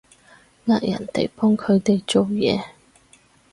[0.65, 2.59] 呃人哋幫佢哋做嘢